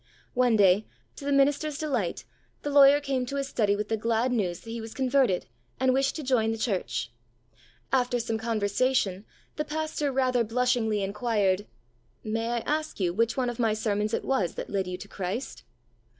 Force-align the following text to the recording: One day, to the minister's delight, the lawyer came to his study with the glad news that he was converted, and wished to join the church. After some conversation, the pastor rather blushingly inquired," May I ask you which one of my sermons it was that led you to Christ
One 0.33 0.55
day, 0.55 0.87
to 1.15 1.25
the 1.25 1.31
minister's 1.31 1.77
delight, 1.77 2.25
the 2.63 2.71
lawyer 2.71 2.99
came 2.99 3.23
to 3.27 3.35
his 3.35 3.47
study 3.47 3.75
with 3.75 3.87
the 3.87 3.97
glad 3.97 4.31
news 4.31 4.61
that 4.61 4.71
he 4.71 4.81
was 4.81 4.95
converted, 4.95 5.45
and 5.79 5.93
wished 5.93 6.15
to 6.15 6.23
join 6.23 6.51
the 6.51 6.57
church. 6.57 7.11
After 7.93 8.19
some 8.19 8.39
conversation, 8.39 9.25
the 9.57 9.63
pastor 9.63 10.11
rather 10.11 10.43
blushingly 10.43 11.03
inquired," 11.03 11.67
May 12.23 12.47
I 12.47 12.59
ask 12.61 12.99
you 12.99 13.13
which 13.13 13.37
one 13.37 13.47
of 13.51 13.59
my 13.59 13.75
sermons 13.75 14.11
it 14.15 14.25
was 14.25 14.55
that 14.55 14.71
led 14.71 14.87
you 14.87 14.97
to 14.97 15.07
Christ 15.07 15.65